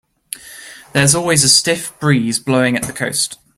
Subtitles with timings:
[0.93, 3.37] There's always a stiff breeze blowing at the coast.